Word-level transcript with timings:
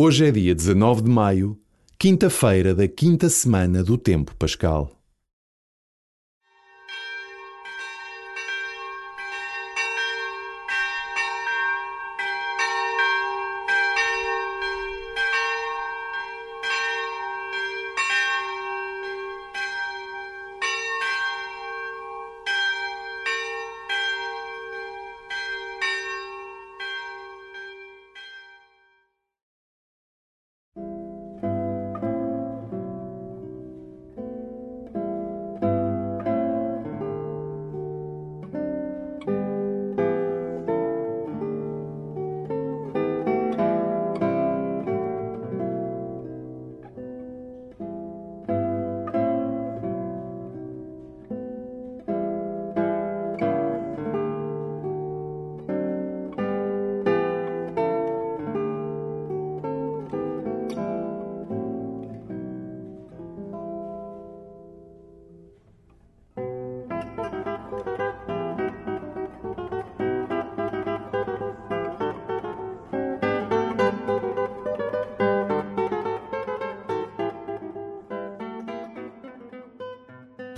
Hoje 0.00 0.26
é 0.26 0.30
dia 0.30 0.54
19 0.54 1.02
de 1.02 1.10
maio, 1.10 1.58
quinta-feira 1.98 2.72
da 2.72 2.86
quinta 2.86 3.28
semana 3.28 3.82
do 3.82 3.98
Tempo 3.98 4.32
Pascal. 4.36 4.97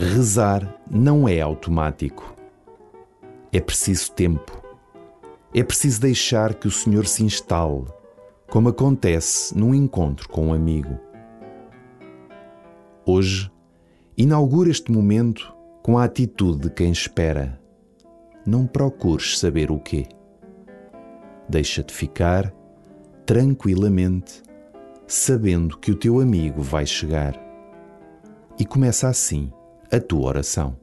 Rezar 0.00 0.80
não 0.90 1.28
é 1.28 1.42
automático. 1.42 2.34
É 3.52 3.60
preciso 3.60 4.10
tempo. 4.12 4.58
É 5.54 5.62
preciso 5.62 6.00
deixar 6.00 6.54
que 6.54 6.66
o 6.66 6.70
Senhor 6.70 7.06
se 7.06 7.22
instale, 7.22 7.84
como 8.48 8.70
acontece 8.70 9.54
num 9.54 9.74
encontro 9.74 10.26
com 10.26 10.46
um 10.46 10.54
amigo. 10.54 10.98
Hoje, 13.04 13.52
inaugura 14.16 14.70
este 14.70 14.90
momento 14.90 15.54
com 15.82 15.98
a 15.98 16.04
atitude 16.04 16.60
de 16.60 16.70
quem 16.70 16.90
espera. 16.90 17.60
Não 18.46 18.66
procures 18.66 19.38
saber 19.38 19.70
o 19.70 19.78
quê. 19.78 20.06
Deixa-te 21.46 21.92
ficar 21.92 22.50
tranquilamente, 23.26 24.42
sabendo 25.06 25.76
que 25.76 25.90
o 25.90 25.94
teu 25.94 26.20
amigo 26.20 26.62
vai 26.62 26.86
chegar. 26.86 27.34
E 28.58 28.64
começa 28.64 29.06
assim 29.06 29.52
a 29.92 30.00
tua 30.00 30.28
oração. 30.28 30.79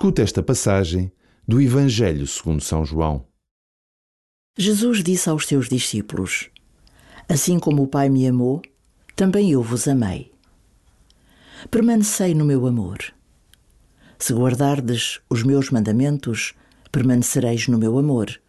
Escuta 0.00 0.22
esta 0.22 0.42
passagem 0.42 1.12
do 1.46 1.60
Evangelho 1.60 2.26
segundo 2.26 2.62
São 2.62 2.86
João. 2.86 3.26
Jesus 4.56 5.04
disse 5.04 5.28
aos 5.28 5.46
seus 5.46 5.68
discípulos: 5.68 6.48
Assim 7.28 7.58
como 7.58 7.82
o 7.82 7.86
Pai 7.86 8.08
me 8.08 8.26
amou, 8.26 8.62
também 9.14 9.52
eu 9.52 9.62
vos 9.62 9.86
amei. 9.86 10.32
Permanecei 11.70 12.34
no 12.34 12.46
meu 12.46 12.66
amor. 12.66 12.96
Se 14.18 14.32
guardardes 14.32 15.20
os 15.28 15.42
meus 15.42 15.68
mandamentos, 15.68 16.54
permanecereis 16.90 17.68
no 17.68 17.76
meu 17.76 17.98
amor, 17.98 18.40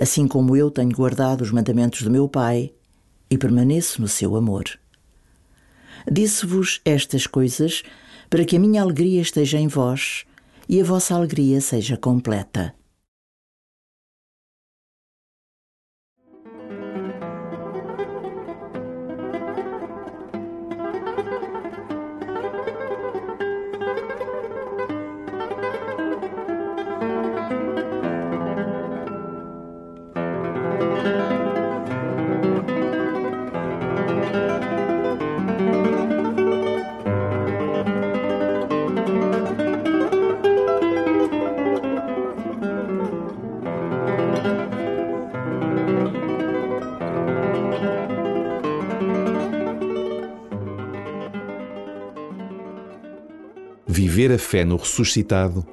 assim 0.00 0.28
como 0.28 0.54
eu 0.54 0.70
tenho 0.70 0.94
guardado 0.94 1.40
os 1.40 1.50
mandamentos 1.50 2.02
do 2.02 2.10
meu 2.10 2.28
Pai 2.28 2.72
e 3.28 3.36
permaneço 3.36 4.00
no 4.00 4.06
seu 4.06 4.36
amor. 4.36 4.66
Disse-vos 6.08 6.80
estas 6.84 7.26
coisas 7.26 7.82
para 8.30 8.44
que 8.44 8.54
a 8.54 8.60
minha 8.60 8.80
alegria 8.80 9.20
esteja 9.20 9.58
em 9.58 9.66
vós 9.66 10.24
e 10.68 10.80
a 10.80 10.84
vossa 10.84 11.14
alegria 11.14 11.60
seja 11.60 11.96
completa. 11.96 12.77
Viver 54.18 54.34
a 54.34 54.38
fé 54.38 54.64
no 54.64 54.74
ressuscitado 54.74 55.64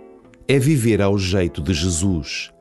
é 0.48 0.60
viver 0.60 1.02
ao 1.02 1.18
jeito 1.18 1.64
de 1.64 1.74
Jesus. 1.74 2.52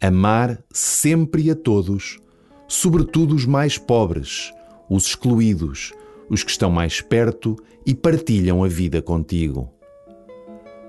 Amar 0.00 0.62
sempre 0.70 1.50
a 1.50 1.56
todos, 1.56 2.20
sobretudo 2.68 3.34
os 3.34 3.44
mais 3.44 3.76
pobres, 3.76 4.52
os 4.88 5.08
excluídos, 5.08 5.92
os 6.30 6.44
que 6.44 6.50
estão 6.52 6.70
mais 6.70 7.00
perto 7.00 7.56
e 7.84 7.92
partilham 7.92 8.62
a 8.62 8.68
vida 8.68 9.02
contigo. 9.02 9.68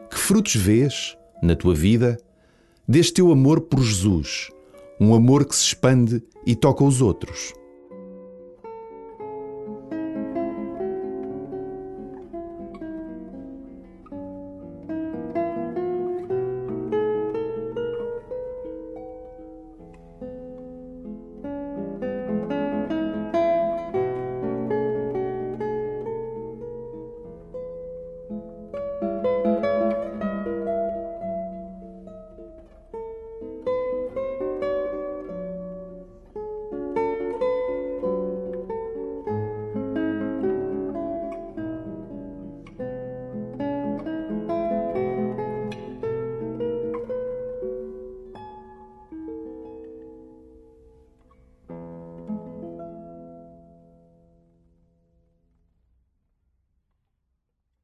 Que 0.08 0.20
frutos 0.20 0.56
vês, 0.56 1.18
na 1.42 1.56
tua 1.56 1.74
vida, 1.74 2.16
deste 2.88 3.14
teu 3.14 3.32
amor 3.32 3.62
por 3.62 3.82
Jesus, 3.82 4.50
um 5.00 5.16
amor 5.16 5.46
que 5.46 5.56
se 5.56 5.64
expande 5.64 6.22
e 6.46 6.56
toca 6.56 6.84
os 6.84 7.02
outros? 7.02 7.56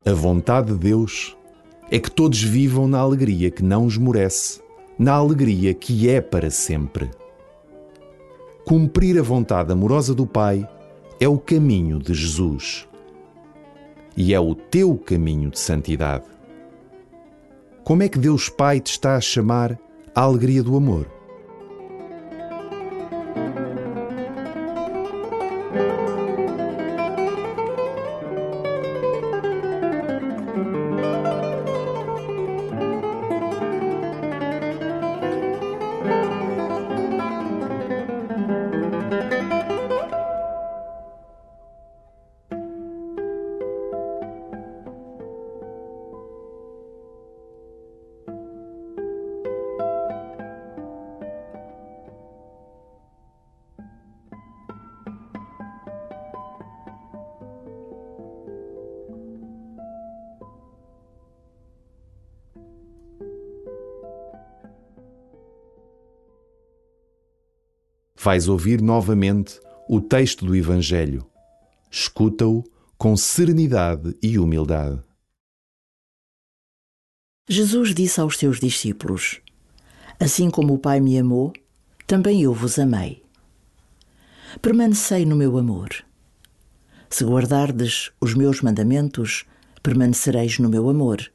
A 0.05 0.11
vontade 0.11 0.73
de 0.73 0.77
Deus 0.77 1.33
é 1.89 1.97
que 1.97 2.11
todos 2.11 2.44
vivam 2.44 2.89
na 2.89 3.00
alegria 3.00 3.50
que 3.50 3.63
não 3.63 3.88
esmorece, 3.88 4.61
na 5.00 5.13
alegria 5.13 5.73
que 5.73 6.09
é 6.09 6.19
para 6.19 6.50
sempre. 6.50 7.09
Cumprir 8.65 9.17
a 9.17 9.21
vontade 9.21 9.71
amorosa 9.71 10.13
do 10.13 10.27
Pai 10.27 10.67
é 11.21 11.27
o 11.29 11.39
caminho 11.39 12.00
de 12.00 12.13
Jesus. 12.13 12.85
E 14.17 14.33
é 14.33 14.39
o 14.41 14.53
teu 14.53 14.97
caminho 14.97 15.50
de 15.50 15.57
santidade. 15.57 16.25
Como 17.85 18.03
é 18.03 18.09
que 18.09 18.19
Deus 18.19 18.49
Pai 18.49 18.81
te 18.81 18.91
está 18.91 19.15
a 19.15 19.21
chamar 19.21 19.79
à 20.13 20.21
alegria 20.21 20.61
do 20.61 20.75
amor? 20.75 21.07
Vais 68.23 68.47
ouvir 68.47 68.81
novamente 68.81 69.59
o 69.89 69.99
texto 69.99 70.45
do 70.45 70.55
Evangelho. 70.55 71.27
Escuta-o 71.91 72.63
com 72.97 73.17
serenidade 73.17 74.15
e 74.23 74.39
humildade. 74.39 74.97
Jesus 77.49 77.93
disse 77.93 78.21
aos 78.21 78.37
seus 78.37 78.61
discípulos: 78.61 79.41
Assim 80.17 80.49
como 80.49 80.73
o 80.73 80.79
Pai 80.79 81.01
me 81.01 81.19
amou, 81.19 81.51
também 82.07 82.41
eu 82.41 82.53
vos 82.53 82.79
amei. 82.79 83.21
Permanecei 84.61 85.25
no 85.25 85.35
meu 85.35 85.57
amor. 85.57 85.89
Se 87.09 87.25
guardardes 87.25 88.09
os 88.21 88.33
meus 88.33 88.61
mandamentos, 88.61 89.43
permanecereis 89.83 90.59
no 90.59 90.69
meu 90.69 90.87
amor, 90.89 91.29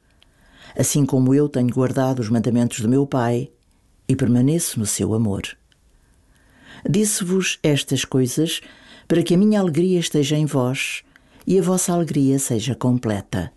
assim 0.75 1.05
como 1.05 1.35
eu 1.35 1.50
tenho 1.50 1.69
guardado 1.69 2.20
os 2.20 2.31
mandamentos 2.31 2.81
do 2.81 2.88
meu 2.88 3.06
Pai 3.06 3.50
e 4.08 4.17
permaneço 4.17 4.81
no 4.81 4.87
seu 4.87 5.12
amor. 5.12 5.58
Disse-vos 6.89 7.59
estas 7.63 8.05
coisas 8.05 8.61
para 9.07 9.23
que 9.23 9.35
a 9.35 9.39
minha 9.39 9.61
alegria 9.61 9.99
esteja 9.99 10.37
em 10.37 10.45
vós 10.45 11.03
e 11.47 11.59
a 11.59 11.63
vossa 11.63 11.93
alegria 11.93 12.39
seja 12.39 12.75
completa. 12.75 13.53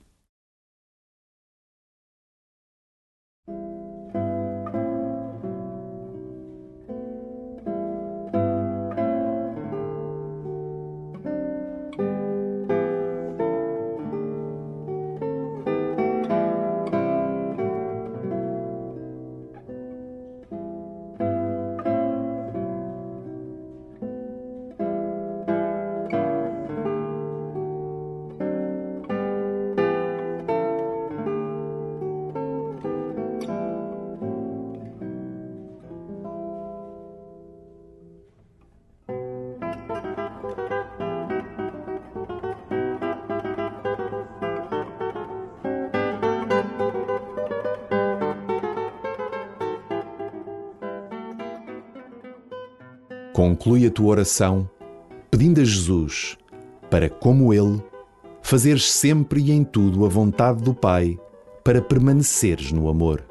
Conclui 53.34 53.86
a 53.86 53.92
tua 53.92 54.08
oração 54.08 54.70
pedindo 55.30 55.62
a 55.62 55.64
Jesus 55.64 56.38
para, 56.90 57.10
como 57.10 57.54
Ele, 57.54 57.82
fazeres 58.42 58.92
sempre 58.92 59.42
e 59.42 59.52
em 59.52 59.64
tudo 59.64 60.06
a 60.06 60.10
vontade 60.10 60.62
do 60.62 60.74
Pai 60.74 61.18
para 61.64 61.82
permaneceres 61.82 62.72
no 62.72 62.90
amor. 62.90 63.31